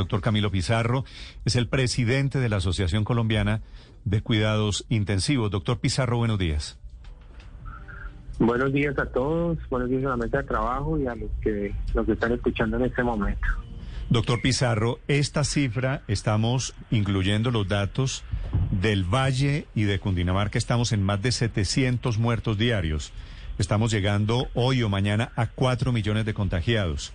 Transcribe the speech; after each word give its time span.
Doctor 0.00 0.22
Camilo 0.22 0.50
Pizarro 0.50 1.04
es 1.44 1.56
el 1.56 1.68
presidente 1.68 2.38
de 2.38 2.48
la 2.48 2.56
Asociación 2.56 3.04
Colombiana 3.04 3.60
de 4.06 4.22
Cuidados 4.22 4.86
Intensivos. 4.88 5.50
Doctor 5.50 5.78
Pizarro, 5.78 6.16
buenos 6.16 6.38
días. 6.38 6.78
Buenos 8.38 8.72
días 8.72 8.98
a 8.98 9.04
todos, 9.04 9.58
buenos 9.68 9.90
días 9.90 10.06
a 10.06 10.08
la 10.08 10.16
mesa 10.16 10.38
de 10.38 10.44
trabajo 10.44 10.98
y 10.98 11.06
a 11.06 11.14
los 11.14 11.30
que 11.42 11.74
nos 11.94 12.08
están 12.08 12.32
escuchando 12.32 12.78
en 12.78 12.86
este 12.86 13.02
momento. 13.02 13.46
Doctor 14.08 14.40
Pizarro, 14.40 15.00
esta 15.06 15.44
cifra 15.44 16.00
estamos 16.08 16.74
incluyendo 16.90 17.50
los 17.50 17.68
datos 17.68 18.24
del 18.70 19.04
Valle 19.04 19.66
y 19.74 19.82
de 19.82 19.98
Cundinamarca, 19.98 20.56
estamos 20.56 20.92
en 20.92 21.02
más 21.02 21.20
de 21.20 21.30
700 21.30 22.16
muertos 22.16 22.56
diarios. 22.56 23.12
Estamos 23.58 23.92
llegando 23.92 24.48
hoy 24.54 24.82
o 24.82 24.88
mañana 24.88 25.30
a 25.36 25.48
4 25.48 25.92
millones 25.92 26.24
de 26.24 26.32
contagiados. 26.32 27.12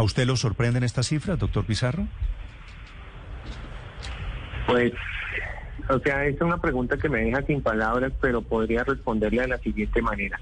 ¿A 0.00 0.02
usted 0.02 0.26
lo 0.26 0.34
sorprenden 0.34 0.82
estas 0.82 1.08
cifras, 1.08 1.38
doctor 1.38 1.66
Pizarro? 1.66 2.06
Pues, 4.66 4.94
o 5.90 5.98
sea, 5.98 6.24
es 6.24 6.40
una 6.40 6.56
pregunta 6.56 6.96
que 6.96 7.10
me 7.10 7.18
deja 7.18 7.42
sin 7.42 7.60
palabras, 7.60 8.10
pero 8.18 8.40
podría 8.40 8.82
responderle 8.82 9.42
de 9.42 9.48
la 9.48 9.58
siguiente 9.58 10.00
manera. 10.00 10.40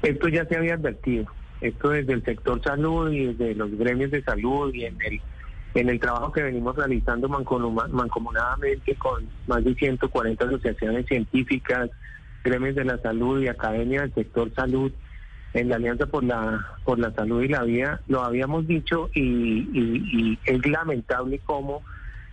Esto 0.00 0.28
ya 0.28 0.46
se 0.46 0.56
había 0.56 0.76
advertido, 0.76 1.26
esto 1.60 1.90
desde 1.90 2.14
el 2.14 2.24
sector 2.24 2.62
salud 2.62 3.12
y 3.12 3.26
desde 3.26 3.54
los 3.54 3.70
gremios 3.72 4.12
de 4.12 4.22
salud 4.22 4.72
y 4.72 4.86
en 4.86 4.96
el 5.02 5.20
en 5.74 5.90
el 5.90 6.00
trabajo 6.00 6.32
que 6.32 6.42
venimos 6.42 6.74
realizando 6.74 7.28
mancomunadamente 7.28 8.94
con 8.94 9.28
más 9.46 9.62
de 9.62 9.74
140 9.74 10.42
asociaciones 10.42 11.04
científicas, 11.04 11.90
gremios 12.42 12.76
de 12.76 12.86
la 12.86 12.96
salud 12.96 13.42
y 13.42 13.48
academia 13.48 14.00
del 14.00 14.14
sector 14.14 14.50
salud, 14.54 14.90
en 15.54 15.68
la 15.68 15.76
Alianza 15.76 16.06
por 16.06 16.24
la 16.24 16.66
por 16.84 16.98
la 16.98 17.12
Salud 17.12 17.42
y 17.42 17.48
la 17.48 17.64
Vida, 17.64 18.00
lo 18.06 18.22
habíamos 18.22 18.66
dicho 18.66 19.10
y, 19.14 19.22
y 19.22 20.38
es 20.44 20.66
lamentable 20.66 21.40
cómo 21.44 21.82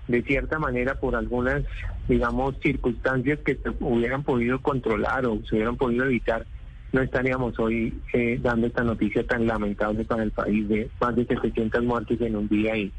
de 0.07 0.23
cierta 0.23 0.57
manera 0.57 0.95
por 0.95 1.15
algunas, 1.15 1.63
digamos, 2.07 2.55
circunstancias 2.61 3.39
que 3.45 3.55
se 3.55 3.69
hubieran 3.79 4.23
podido 4.23 4.61
controlar 4.61 5.25
o 5.25 5.41
se 5.43 5.55
hubieran 5.55 5.75
podido 5.75 6.05
evitar, 6.05 6.45
no 6.91 7.01
estaríamos 7.01 7.57
hoy 7.59 7.93
eh, 8.13 8.39
dando 8.41 8.67
esta 8.67 8.83
noticia 8.83 9.25
tan 9.25 9.45
lamentable 9.45 10.05
para 10.05 10.23
el 10.23 10.31
país 10.31 10.67
de 10.69 10.89
más 11.01 11.15
de 11.15 11.25
700 11.25 11.83
muertes 11.83 12.19
en 12.21 12.35
un 12.35 12.47
día 12.47 12.77
y 12.77 12.91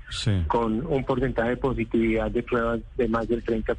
con 0.46 0.86
un 0.86 1.04
porcentaje 1.04 1.50
de 1.50 1.56
positividad 1.56 2.30
de 2.30 2.42
pruebas 2.42 2.80
de 2.96 3.08
más 3.08 3.28
del 3.28 3.44
30%. 3.44 3.76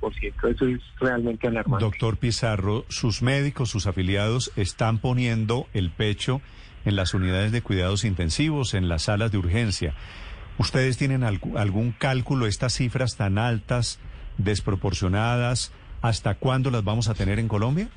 Eso 0.50 0.68
es 0.68 0.82
realmente 1.00 1.48
alarmante. 1.48 1.86
Doctor 1.86 2.18
Pizarro, 2.18 2.86
sus 2.90 3.22
médicos, 3.22 3.70
sus 3.70 3.86
afiliados 3.88 4.52
están 4.56 4.98
poniendo 4.98 5.68
el 5.74 5.92
pecho 5.92 6.42
en 6.86 6.96
las 6.96 7.14
unidades 7.14 7.52
de 7.52 7.62
cuidados 7.62 8.04
intensivos, 8.04 8.74
en 8.74 8.88
las 8.88 9.04
salas 9.04 9.32
de 9.32 9.38
urgencia. 9.38 9.94
¿Ustedes 10.58 10.98
tienen 10.98 11.24
algún 11.24 11.92
cálculo, 11.92 12.46
estas 12.46 12.74
cifras 12.74 13.16
tan 13.16 13.38
altas, 13.38 14.00
desproporcionadas, 14.38 15.72
hasta 16.02 16.36
cuándo 16.36 16.72
las 16.72 16.84
vamos 16.84 17.10
a 17.10 17.14
tener 17.14 17.40
en 17.40 17.48
Colombia? 17.48 17.90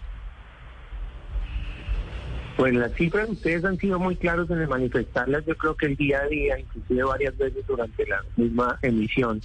Pues 2.56 2.74
las 2.74 2.92
cifras 2.94 3.28
ustedes 3.30 3.64
han 3.64 3.78
sido 3.78 3.98
muy 3.98 4.16
claros 4.16 4.50
en 4.50 4.68
manifestarlas, 4.68 5.44
yo 5.46 5.56
creo 5.56 5.74
que 5.74 5.86
el 5.86 5.96
día 5.96 6.20
a 6.20 6.26
día, 6.26 6.58
inclusive 6.58 7.02
varias 7.04 7.36
veces 7.36 7.66
durante 7.66 8.06
la 8.06 8.22
misma 8.36 8.78
emisión, 8.82 9.40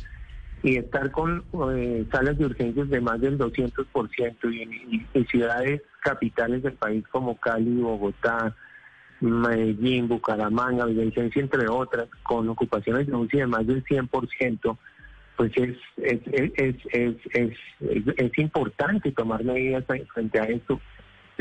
y 0.64 0.78
estar 0.78 1.12
con 1.12 1.44
eh, 1.74 2.06
salas 2.12 2.38
de 2.38 2.46
urgencias 2.46 2.90
de 2.90 3.00
más 3.00 3.22
del 3.22 3.38
200% 3.38 4.54
y 4.54 5.08
en, 5.14 5.28
ciudades 5.28 5.82
capitales 6.02 6.64
del 6.64 6.74
país 6.74 7.06
como 7.10 7.38
Cali, 7.38 7.80
Bogotá, 7.80 8.56
Medellín, 9.22 10.08
Bucaramanga, 10.08 10.86
Villavicencio, 10.86 11.42
entre 11.42 11.68
otras, 11.70 12.08
con 12.24 12.50
ocupaciones 12.50 13.08
de 13.08 13.16
UCI 13.16 13.38
de 13.38 13.48
más 13.48 13.66
del 13.66 13.84
100%, 13.86 14.78
pues 15.38 15.52
es 15.56 15.78
es, 15.98 16.20
es, 16.32 16.76
es, 16.92 17.16
es, 17.34 17.58
es 18.18 18.38
importante 18.38 19.12
tomar 19.12 19.44
medidas 19.44 19.86
frente 20.14 20.40
a 20.40 20.44
esto 20.46 20.82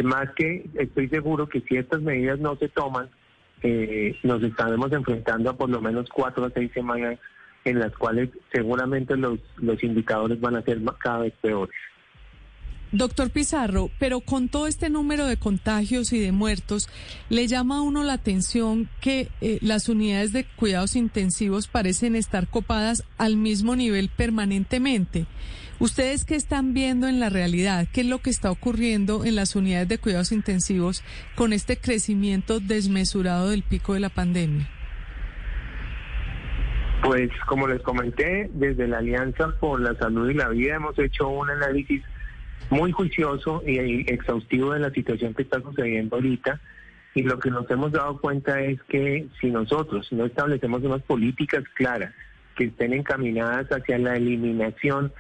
más 0.02 0.30
que 0.32 0.68
estoy 0.74 1.08
seguro 1.08 1.48
que 1.48 1.60
si 1.62 1.76
estas 1.76 2.02
medidas 2.02 2.38
no 2.38 2.56
se 2.56 2.68
toman, 2.68 3.08
eh, 3.62 4.16
nos 4.22 4.42
estaremos 4.42 4.92
enfrentando 4.92 5.50
a 5.50 5.56
por 5.56 5.70
lo 5.70 5.80
menos 5.80 6.08
cuatro 6.10 6.44
o 6.44 6.50
seis 6.50 6.70
semanas 6.72 7.18
en 7.64 7.78
las 7.80 7.92
cuales 7.96 8.30
seguramente 8.52 9.16
los, 9.16 9.40
los 9.56 9.82
indicadores 9.82 10.40
van 10.40 10.56
a 10.56 10.62
ser 10.62 10.80
cada 10.98 11.20
vez 11.20 11.34
peores. 11.40 11.74
Doctor 12.92 13.30
Pizarro, 13.30 13.90
pero 13.98 14.20
con 14.20 14.48
todo 14.48 14.66
este 14.66 14.90
número 14.90 15.26
de 15.26 15.36
contagios 15.36 16.12
y 16.12 16.20
de 16.20 16.32
muertos, 16.32 16.88
¿le 17.28 17.46
llama 17.48 17.78
a 17.78 17.82
uno 17.82 18.04
la 18.04 18.14
atención 18.14 18.88
que 19.00 19.28
eh, 19.40 19.58
las 19.60 19.88
unidades 19.88 20.32
de 20.32 20.44
cuidados 20.44 20.94
intensivos 20.94 21.66
parecen 21.66 22.14
estar 22.14 22.46
copadas 22.46 23.04
al 23.18 23.36
mismo 23.36 23.74
nivel 23.74 24.08
permanentemente? 24.08 25.26
¿Ustedes 25.78 26.24
qué 26.24 26.36
están 26.36 26.72
viendo 26.72 27.06
en 27.06 27.20
la 27.20 27.28
realidad? 27.28 27.86
¿Qué 27.92 28.00
es 28.00 28.06
lo 28.06 28.20
que 28.20 28.30
está 28.30 28.50
ocurriendo 28.50 29.24
en 29.26 29.34
las 29.34 29.56
unidades 29.56 29.88
de 29.88 29.98
cuidados 29.98 30.32
intensivos 30.32 31.02
con 31.34 31.52
este 31.52 31.76
crecimiento 31.76 32.60
desmesurado 32.60 33.50
del 33.50 33.62
pico 33.62 33.92
de 33.92 34.00
la 34.00 34.08
pandemia? 34.08 34.70
Pues 37.04 37.30
como 37.46 37.68
les 37.68 37.82
comenté, 37.82 38.48
desde 38.54 38.88
la 38.88 38.98
Alianza 38.98 39.52
por 39.60 39.80
la 39.80 39.94
Salud 39.96 40.30
y 40.30 40.34
la 40.34 40.48
Vida 40.48 40.76
hemos 40.76 40.98
hecho 40.98 41.28
un 41.28 41.50
análisis 41.50 42.02
muy 42.70 42.92
juicioso 42.92 43.62
y 43.66 44.10
exhaustivo 44.10 44.72
de 44.72 44.80
la 44.80 44.90
situación 44.90 45.34
que 45.34 45.42
está 45.42 45.60
sucediendo 45.60 46.16
ahorita. 46.16 46.60
Y 47.14 47.22
lo 47.22 47.38
que 47.38 47.50
nos 47.50 47.70
hemos 47.70 47.92
dado 47.92 48.20
cuenta 48.20 48.60
es 48.60 48.82
que 48.84 49.26
si 49.40 49.50
nosotros 49.50 50.06
no 50.12 50.26
establecemos 50.26 50.82
unas 50.82 51.02
políticas 51.02 51.64
claras 51.74 52.12
que 52.56 52.64
estén 52.64 52.92
encaminadas 52.92 53.68
hacia 53.68 53.98
la 53.98 54.16
eliminación 54.16 55.12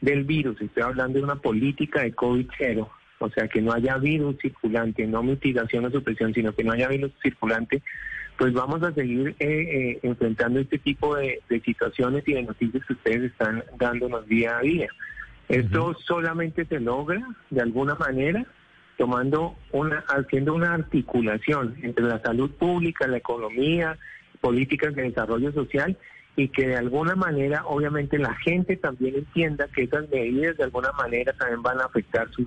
del 0.00 0.24
virus, 0.24 0.60
estoy 0.60 0.82
hablando 0.82 1.18
de 1.18 1.24
una 1.24 1.36
política 1.36 2.02
de 2.02 2.14
COVID-0, 2.14 2.88
o 3.18 3.30
sea, 3.30 3.48
que 3.48 3.60
no 3.60 3.72
haya 3.72 3.96
virus 3.96 4.36
circulante, 4.40 5.06
no 5.06 5.22
mitigación 5.22 5.86
o 5.86 5.90
supresión, 5.90 6.34
sino 6.34 6.52
que 6.54 6.64
no 6.64 6.72
haya 6.72 6.88
virus 6.88 7.12
circulante, 7.22 7.82
pues 8.38 8.52
vamos 8.52 8.82
a 8.84 8.92
seguir 8.92 9.30
eh, 9.30 9.34
eh, 9.40 9.98
enfrentando 10.02 10.60
este 10.60 10.78
tipo 10.78 11.16
de, 11.16 11.42
situaciones 11.64 12.22
y 12.26 12.34
de 12.34 12.44
noticias 12.44 12.84
que 12.86 12.92
ustedes 12.92 13.32
están 13.32 13.64
dándonos 13.76 14.26
día 14.28 14.58
a 14.58 14.60
día. 14.60 14.88
Esto 15.48 15.96
solamente 16.06 16.66
se 16.66 16.78
logra 16.78 17.26
de 17.50 17.62
alguna 17.62 17.94
manera 17.94 18.46
tomando 18.98 19.56
una, 19.72 20.04
haciendo 20.08 20.54
una 20.54 20.74
articulación 20.74 21.76
entre 21.82 22.04
la 22.04 22.20
salud 22.20 22.50
pública, 22.50 23.06
la 23.06 23.16
economía, 23.18 23.96
políticas 24.40 24.94
de 24.94 25.04
desarrollo 25.04 25.52
social 25.52 25.96
y 26.36 26.48
que 26.48 26.68
de 26.68 26.76
alguna 26.76 27.14
manera, 27.16 27.64
obviamente, 27.64 28.18
la 28.18 28.34
gente 28.34 28.76
también 28.76 29.16
entienda 29.16 29.68
que 29.74 29.84
esas 29.84 30.08
medidas 30.10 30.56
de 30.56 30.64
alguna 30.64 30.92
manera 30.92 31.32
también 31.32 31.62
van 31.62 31.80
a 31.80 31.84
afectar 31.84 32.30
su, 32.30 32.46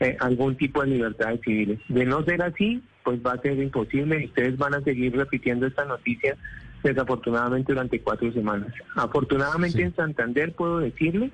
eh, 0.00 0.16
algún 0.20 0.56
tipo 0.56 0.82
de 0.82 0.88
libertades 0.88 1.40
civiles. 1.42 1.80
De 1.88 2.04
no 2.06 2.22
ser 2.24 2.42
así, 2.42 2.82
pues 3.02 3.20
va 3.24 3.32
a 3.32 3.42
ser 3.42 3.58
imposible 3.58 4.22
y 4.22 4.26
ustedes 4.26 4.56
van 4.56 4.74
a 4.74 4.80
seguir 4.82 5.14
repitiendo 5.16 5.66
esta 5.66 5.84
noticia 5.84 6.36
desafortunadamente 6.82 7.72
durante 7.72 8.00
cuatro 8.00 8.32
semanas. 8.32 8.72
Afortunadamente 8.94 9.82
en 9.82 9.94
Santander 9.94 10.52
puedo 10.52 10.78
decirle 10.78 11.30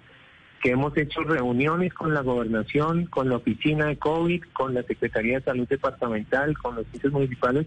que 0.63 0.71
hemos 0.71 0.97
hecho 0.97 1.23
reuniones 1.23 1.93
con 1.93 2.15
la 2.15 2.21
gobernación, 2.21 3.07
con 3.07 3.29
la 3.29 3.37
oficina 3.37 3.87
de 3.87 3.99
COVID, 3.99 4.45
con 4.53 4.75
la 4.75 4.85
Secretaría 4.85 5.41
de 5.41 5.45
Salud 5.45 5.69
Departamental, 5.69 6.57
con 6.57 6.77
los 6.77 6.87
sitios 6.93 7.13
municipales, 7.13 7.67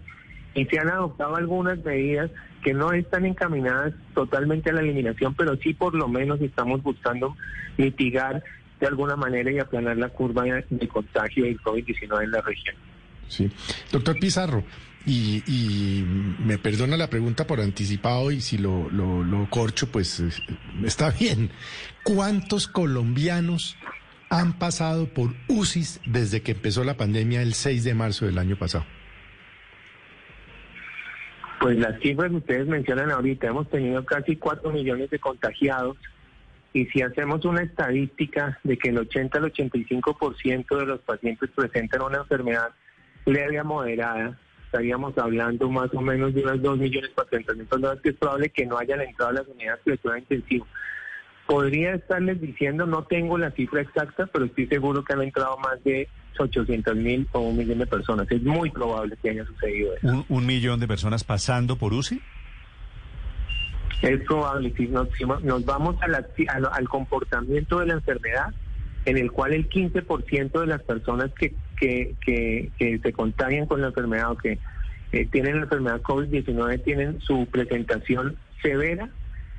y 0.54 0.64
se 0.64 0.78
han 0.78 0.88
adoptado 0.88 1.36
algunas 1.36 1.84
medidas 1.84 2.30
que 2.64 2.72
no 2.72 2.92
están 2.92 3.26
encaminadas 3.26 3.92
totalmente 4.14 4.70
a 4.70 4.72
la 4.72 4.80
eliminación, 4.80 5.34
pero 5.34 5.56
sí 5.56 5.74
por 5.74 5.94
lo 5.94 6.08
menos 6.08 6.40
estamos 6.40 6.82
buscando 6.82 7.36
mitigar 7.76 8.42
de 8.80 8.86
alguna 8.86 9.14
manera 9.14 9.50
y 9.50 9.58
aplanar 9.58 9.98
la 9.98 10.08
curva 10.08 10.44
de 10.44 10.88
contagio 10.88 11.44
del 11.44 11.60
COVID-19 11.60 12.24
en 12.24 12.30
la 12.30 12.40
región. 12.40 12.76
Sí. 13.28 13.50
Doctor 13.90 14.18
Pizarro, 14.18 14.64
y, 15.06 16.04
me 16.44 16.58
perdona 16.58 16.96
la 16.96 17.08
pregunta 17.08 17.46
por 17.46 17.60
anticipado 17.60 18.32
y 18.32 18.40
si 18.40 18.58
lo, 18.58 18.90
lo, 18.90 19.48
corcho, 19.50 19.86
pues 19.90 20.22
está 20.84 21.10
bien. 21.10 21.50
¿Cuántos 22.02 22.66
colombianos 22.66 23.76
han 24.30 24.58
pasado 24.58 25.06
por 25.06 25.30
UCIs 25.48 26.00
desde 26.06 26.42
que 26.42 26.52
empezó 26.52 26.82
la 26.82 26.96
pandemia 26.96 27.42
el 27.42 27.54
6 27.54 27.84
de 27.84 27.94
marzo 27.94 28.26
del 28.26 28.38
año 28.38 28.56
pasado? 28.56 28.84
Pues 31.60 31.78
las 31.78 32.00
cifras 32.00 32.30
que 32.30 32.36
ustedes 32.36 32.66
mencionan 32.66 33.10
ahorita, 33.10 33.46
hemos 33.46 33.70
tenido 33.70 34.04
casi 34.04 34.36
4 34.36 34.72
millones 34.72 35.08
de 35.10 35.18
contagiados 35.18 35.96
y 36.72 36.84
si 36.86 37.00
hacemos 37.00 37.44
una 37.44 37.62
estadística 37.62 38.58
de 38.62 38.76
que 38.76 38.90
el 38.90 38.98
80 38.98 39.38
al 39.38 39.52
85% 39.52 40.78
de 40.78 40.86
los 40.86 41.00
pacientes 41.00 41.48
presentan 41.54 42.02
una 42.02 42.18
enfermedad 42.18 42.70
leve 43.26 43.58
a 43.58 43.64
moderada, 43.64 44.38
estaríamos 44.66 45.16
hablando 45.18 45.68
más 45.68 45.92
o 45.92 46.00
menos 46.00 46.34
de 46.34 46.42
unas 46.42 46.62
2 46.62 46.78
millones 46.78 47.10
400 47.14 47.56
mil 47.56 47.66
personas 47.66 48.00
que 48.00 48.10
es 48.10 48.14
probable 48.16 48.50
que 48.50 48.66
no 48.66 48.78
hayan 48.78 49.00
entrado 49.02 49.30
a 49.30 49.34
las 49.34 49.48
unidades 49.48 49.84
de 49.84 49.98
cuidado 49.98 50.18
intensivo. 50.18 50.66
Podría 51.46 51.94
estarles 51.94 52.40
diciendo, 52.40 52.86
no 52.86 53.04
tengo 53.04 53.38
la 53.38 53.50
cifra 53.52 53.80
exacta, 53.80 54.26
pero 54.26 54.46
estoy 54.46 54.66
seguro 54.66 55.04
que 55.04 55.12
han 55.12 55.22
entrado 55.22 55.56
más 55.58 55.82
de 55.84 56.08
800 56.38 56.96
mil 56.96 57.28
o 57.32 57.40
un 57.40 57.56
millón 57.56 57.78
de 57.78 57.86
personas. 57.86 58.26
Es 58.30 58.42
muy 58.42 58.70
probable 58.70 59.16
que 59.22 59.30
haya 59.30 59.44
sucedido 59.44 59.94
eso. 59.94 60.08
¿Un, 60.08 60.24
un 60.28 60.46
millón 60.46 60.80
de 60.80 60.88
personas 60.88 61.22
pasando 61.22 61.76
por 61.76 61.92
UCI? 61.94 62.20
Es 64.02 64.20
probable, 64.24 64.72
si 64.76 64.88
nos, 64.88 65.08
si 65.16 65.24
nos 65.24 65.64
vamos 65.64 65.96
a 66.02 66.08
la- 66.08 66.18
a 66.48 66.74
al 66.74 66.88
comportamiento 66.88 67.78
de 67.80 67.86
la 67.86 67.94
enfermedad, 67.94 68.48
en 69.04 69.16
el 69.16 69.30
cual 69.32 69.52
el 69.54 69.68
15% 69.68 70.60
de 70.60 70.66
las 70.66 70.82
personas 70.82 71.30
que, 71.38 71.54
que, 71.78 72.14
que, 72.24 72.70
que 72.78 72.98
se 72.98 73.12
contagian 73.12 73.66
con 73.66 73.80
la 73.80 73.88
enfermedad 73.88 74.32
o 74.32 74.36
que 74.36 74.58
eh, 75.12 75.26
tienen 75.30 75.56
la 75.56 75.62
enfermedad 75.62 76.00
COVID-19 76.02 76.82
tienen 76.84 77.20
su 77.20 77.46
presentación 77.46 78.36
severa. 78.62 79.08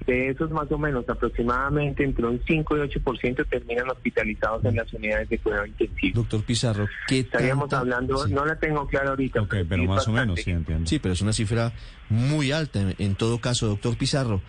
De 0.06 0.30
esos 0.30 0.52
más 0.52 0.72
o 0.72 0.78
menos 0.78 1.10
aproximadamente 1.10 2.04
entre 2.04 2.26
un 2.28 2.40
5 2.48 2.78
y 2.78 2.80
8% 2.82 3.46
terminan 3.50 3.90
hospitalizados 3.90 4.64
en 4.64 4.76
las 4.76 4.94
unidades 4.94 5.28
de 5.28 5.38
cuidado 5.40 5.66
intensivo. 5.66 6.22
Doctor 6.22 6.44
Pizarro, 6.44 6.88
¿qué 7.08 7.20
Estaríamos 7.20 7.64
tanta- 7.68 7.80
hablando, 7.80 8.18
Sí. 8.26 8.32
no 8.34 8.46
la 8.46 8.56
tengo 8.58 8.88
clara 8.88 9.10
ahorita. 9.10 9.42
Ok, 9.42 9.56
pero 9.68 9.84
más 9.84 10.08
o 10.08 10.12
menos, 10.14 10.40
sí, 10.40 10.52
entiendo. 10.52 10.86
Sí, 10.88 11.00
pero 11.00 11.14
es 11.14 11.22
una 11.22 11.34
cifra 11.34 11.74
muy 12.10 12.52
alta. 12.54 12.80
En, 12.80 12.96
en 13.00 13.16
todo 13.16 13.40
caso, 13.42 13.68
doctor 13.68 13.98
Pizarro, 13.98 14.42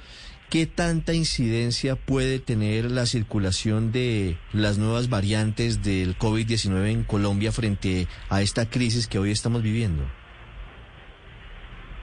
¿qué 0.50 0.66
tanta 0.66 1.12
incidencia 1.12 1.96
puede 1.96 2.38
tener 2.38 2.90
la 2.90 3.06
circulación 3.06 3.92
de 3.92 4.38
las 4.52 4.78
nuevas 4.78 5.10
variantes 5.10 5.82
del 5.82 6.16
COVID-19 6.16 6.90
en 6.90 7.04
Colombia 7.04 7.52
frente 7.52 8.06
a 8.30 8.40
esta 8.40 8.68
crisis 8.68 9.06
que 9.06 9.18
hoy 9.18 9.30
estamos 9.30 9.62
viviendo? 9.62 10.04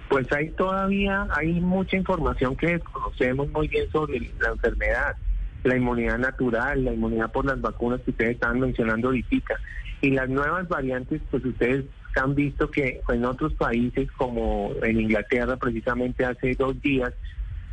Pues 0.09 0.31
hay 0.31 0.51
todavía, 0.51 1.27
hay 1.35 1.59
mucha 1.59 1.97
información 1.97 2.55
que 2.55 2.67
desconocemos 2.67 3.49
muy 3.49 3.67
bien 3.67 3.89
sobre 3.91 4.19
la 4.39 4.49
enfermedad, 4.49 5.15
la 5.63 5.75
inmunidad 5.75 6.19
natural, 6.19 6.85
la 6.85 6.93
inmunidad 6.93 7.31
por 7.31 7.45
las 7.45 7.59
vacunas 7.59 8.01
que 8.01 8.11
ustedes 8.11 8.35
estaban 8.35 8.59
mencionando 8.59 9.07
ahorita. 9.07 9.55
Y 10.01 10.11
las 10.11 10.29
nuevas 10.29 10.67
variantes, 10.67 11.21
pues 11.31 11.43
ustedes 11.43 11.85
han 12.15 12.35
visto 12.35 12.69
que 12.69 13.01
en 13.09 13.25
otros 13.25 13.53
países, 13.55 14.09
como 14.11 14.71
en 14.83 15.01
Inglaterra 15.01 15.57
precisamente 15.57 16.23
hace 16.23 16.53
dos 16.53 16.79
días, 16.81 17.11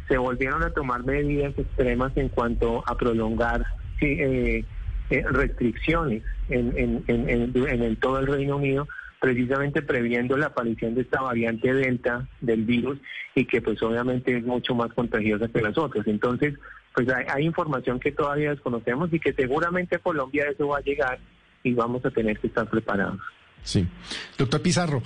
se 0.09 0.19
volvieron 0.19 0.63
a 0.63 0.71
tomar 0.71 1.05
medidas 1.05 1.55
extremas 1.59 2.13
en 2.17 2.29
cuanto 2.29 2.83
a 2.87 2.97
prolongar 2.97 3.65
eh, 4.01 4.65
eh, 5.11 5.25
restricciones 5.31 6.23
en, 6.49 6.73
en, 6.77 7.05
en, 7.07 7.29
en- 7.29 7.83
el 7.83 7.97
todo 7.99 8.19
el 8.19 8.27
Reino 8.27 8.57
Unido, 8.57 8.89
precisamente 9.21 9.83
previendo 9.83 10.37
la 10.37 10.47
aparición 10.47 10.95
de 10.95 11.03
esta 11.03 11.21
variante 11.21 11.73
delta 11.73 12.27
del 12.41 12.65
virus 12.65 12.99
y 13.35 13.45
que 13.45 13.63
pues 13.63 13.81
obviamente 13.83 14.37
es 14.37 14.45
mucho 14.45 14.75
más 14.75 14.93
contagiosa 14.93 15.49
que 15.49 15.63
las 15.63 15.79
otras. 15.79 16.07
Entonces, 16.07 16.55
pues 16.95 17.09
hay, 17.09 17.45
información 17.45 18.01
que 18.01 18.13
todavía 18.13 18.51
desconocemos 18.51 19.13
y 19.13 19.21
que 19.21 19.33
seguramente 19.33 19.99
Colombia 19.99 20.47
eso 20.53 20.69
va 20.69 20.79
a 20.79 20.83
llegar 20.83 21.19
y 21.63 21.73
vamos 21.73 22.05
a 22.05 22.11
tener 22.11 22.39
que 22.39 22.49
estar 22.49 22.69
preparados. 22.69 23.21
Sí. 23.63 23.87
Doctor 24.37 24.61
Pizarro, 24.61 25.03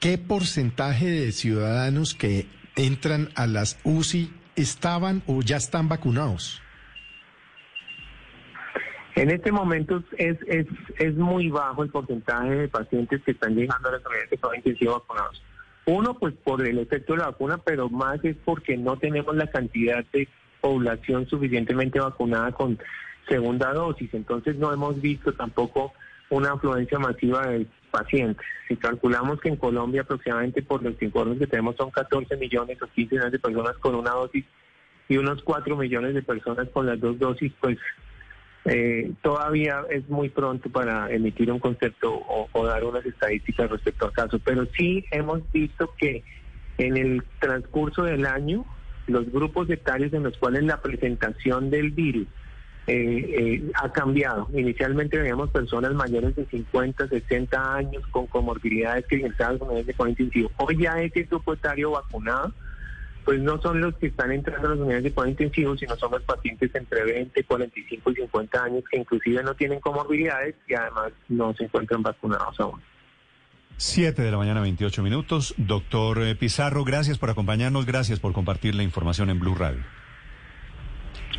¿qué 0.00 0.18
porcentaje 0.18 1.06
de 1.06 1.32
ciudadanos 1.32 2.14
que 2.14 2.46
entran 2.76 3.28
a 3.34 3.46
las 3.46 3.78
UCI 3.84 4.32
estaban 4.56 5.22
o 5.26 5.42
ya 5.42 5.56
están 5.56 5.88
vacunados? 5.88 6.62
En 9.14 9.30
este 9.30 9.52
momento 9.52 10.02
es, 10.16 10.38
es, 10.46 10.66
es 10.98 11.14
muy 11.14 11.50
bajo 11.50 11.82
el 11.82 11.90
porcentaje 11.90 12.50
de 12.50 12.68
pacientes 12.68 13.22
que 13.22 13.32
están 13.32 13.54
llegando 13.54 13.88
a 13.88 13.92
las 13.92 14.06
unidades 14.06 14.30
de 14.30 14.38
cuidado 14.38 14.54
intensivo 14.56 14.92
vacunados. 14.94 15.42
Uno, 15.84 16.18
pues 16.18 16.34
por 16.44 16.66
el 16.66 16.78
efecto 16.78 17.12
de 17.12 17.18
la 17.18 17.26
vacuna, 17.26 17.58
pero 17.58 17.90
más 17.90 18.24
es 18.24 18.36
porque 18.44 18.76
no 18.76 18.96
tenemos 18.96 19.34
la 19.36 19.48
cantidad 19.48 20.04
de 20.12 20.28
población 20.60 21.28
suficientemente 21.28 22.00
vacunada 22.00 22.52
con 22.52 22.78
segunda 23.28 23.72
dosis. 23.74 24.12
Entonces 24.14 24.56
no 24.56 24.72
hemos 24.72 25.00
visto 25.00 25.32
tampoco 25.34 25.92
una 26.30 26.52
afluencia 26.52 26.98
masiva 26.98 27.46
de 27.48 27.66
pacientes. 27.92 28.44
Si 28.66 28.76
calculamos 28.76 29.40
que 29.40 29.50
en 29.50 29.56
Colombia 29.56 30.00
aproximadamente 30.00 30.62
por 30.62 30.82
los 30.82 31.00
informes 31.00 31.38
que 31.38 31.46
tenemos 31.46 31.76
son 31.76 31.90
14 31.90 32.36
millones 32.36 32.82
o 32.82 32.88
15 32.88 33.14
millones 33.14 33.32
de 33.32 33.38
personas 33.38 33.76
con 33.78 33.94
una 33.94 34.10
dosis 34.10 34.44
y 35.08 35.16
unos 35.18 35.42
4 35.42 35.76
millones 35.76 36.14
de 36.14 36.22
personas 36.22 36.68
con 36.70 36.86
las 36.86 36.98
dos 36.98 37.18
dosis, 37.18 37.52
pues 37.60 37.78
eh, 38.64 39.12
todavía 39.22 39.84
es 39.90 40.08
muy 40.08 40.28
pronto 40.28 40.70
para 40.70 41.12
emitir 41.12 41.50
un 41.52 41.58
concepto 41.58 42.12
o, 42.52 42.66
dar 42.66 42.84
unas 42.84 43.04
estadísticas 43.04 43.70
respecto 43.70 44.06
al 44.06 44.12
caso, 44.12 44.38
pero 44.38 44.66
sí 44.76 45.04
hemos 45.10 45.40
visto 45.52 45.94
que 45.98 46.22
en 46.78 46.96
el 46.96 47.22
transcurso 47.40 48.04
del 48.04 48.24
año 48.24 48.64
los 49.06 49.30
grupos 49.30 49.68
etarios 49.68 50.12
en 50.12 50.22
los 50.22 50.38
cuales 50.38 50.62
la 50.62 50.80
presentación 50.80 51.70
del 51.70 51.90
virus 51.90 52.28
eh, 52.86 53.34
eh, 53.38 53.70
ha 53.74 53.92
cambiado. 53.92 54.48
Inicialmente 54.52 55.18
veíamos 55.18 55.50
personas 55.50 55.92
mayores 55.94 56.34
de 56.34 56.44
50, 56.46 57.08
60 57.08 57.74
años 57.74 58.06
con 58.10 58.26
comorbilidades 58.26 59.06
que 59.06 59.16
ingresaban 59.16 59.58
con 59.58 59.68
unidades 59.68 59.86
de 59.86 59.94
cuidado 59.94 60.10
intensivo. 60.10 60.50
Hoy 60.56 60.78
ya 60.78 61.00
ese 61.00 61.22
grupo 61.24 61.54
vacunado 61.92 62.52
pues 63.24 63.40
no 63.40 63.60
son 63.62 63.80
los 63.80 63.94
que 63.98 64.08
están 64.08 64.32
entrando 64.32 64.66
a 64.66 64.70
las 64.72 64.80
unidades 64.80 65.04
de 65.04 65.12
cuidado 65.12 65.30
intensivo, 65.30 65.76
sino 65.76 65.94
son 65.96 66.10
los 66.10 66.22
pacientes 66.22 66.74
entre 66.74 67.04
20, 67.04 67.44
45 67.44 68.10
y 68.10 68.14
50 68.16 68.64
años 68.64 68.84
que 68.90 68.98
inclusive 68.98 69.42
no 69.44 69.54
tienen 69.54 69.78
comorbilidades 69.78 70.56
y 70.66 70.74
además 70.74 71.12
no 71.28 71.54
se 71.54 71.64
encuentran 71.64 72.02
vacunados 72.02 72.58
aún. 72.58 72.80
7 73.76 74.22
de 74.22 74.30
la 74.30 74.38
mañana, 74.38 74.60
28 74.60 75.02
minutos. 75.02 75.54
Doctor 75.56 76.22
eh, 76.22 76.34
Pizarro, 76.34 76.84
gracias 76.84 77.18
por 77.18 77.30
acompañarnos, 77.30 77.86
gracias 77.86 78.20
por 78.20 78.32
compartir 78.32 78.74
la 78.74 78.82
información 78.82 79.30
en 79.30 79.38
Blue 79.38 79.54
Radio. 79.54 79.82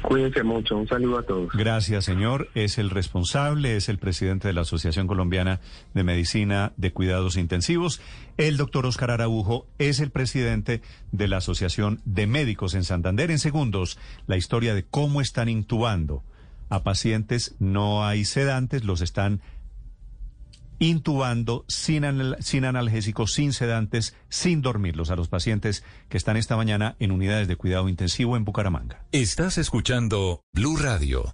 Cuídense 0.04 0.44
mucho, 0.44 0.78
un 0.78 0.88
saludo 0.88 1.20
a 1.20 1.24
todos. 1.24 1.52
Gracias, 1.54 2.06
señor. 2.06 2.50
Es 2.56 2.78
el 2.78 2.90
responsable, 2.90 3.78
es 3.78 3.90
el 3.90 3.98
presidente 3.98 4.48
de 4.50 4.54
la 4.54 4.62
Asociación 4.62 5.08
Colombiana 5.08 5.62
de 5.94 6.04
Medicina 6.04 6.74
de 6.78 6.92
Cuidados 6.92 7.38
Intensivos. 7.38 8.02
El 8.38 8.58
doctor 8.58 8.86
Oscar 8.86 9.12
Araujo 9.12 9.66
es 9.80 10.00
el 10.00 10.12
presidente 10.12 10.82
de 11.12 11.28
la 11.28 11.38
Asociación 11.38 12.02
de 12.06 12.28
Médicos 12.28 12.74
en 12.74 12.84
Santander. 12.84 13.32
En 13.32 13.40
segundos, 13.40 13.98
la 14.28 14.38
historia 14.38 14.76
de 14.76 14.84
cómo 14.84 15.22
están 15.22 15.48
intubando 15.50 16.24
a 16.70 16.84
pacientes. 16.84 17.56
No 17.60 18.06
hay 18.06 18.26
sedantes, 18.26 18.84
los 18.84 19.02
están 19.02 19.42
intubando 20.84 21.66
sin, 21.68 22.04
sin 22.40 22.66
analgésicos, 22.66 23.34
sin 23.34 23.54
sedantes, 23.54 24.16
sin 24.30 24.62
dormirlos 24.62 25.10
a 25.12 25.16
los 25.16 25.28
pacientes 25.28 25.84
que 26.10 26.18
están 26.18 26.38
esta 26.38 26.58
mañana 26.58 26.96
en 27.00 27.12
unidades 27.12 27.48
de 27.48 27.56
cuidado 27.56 27.90
intensivo 27.90 28.38
en 28.38 28.46
Bucaramanga. 28.46 29.06
Estás 29.12 29.58
escuchando 29.58 30.42
Blue 30.54 30.78
Radio. 30.78 31.34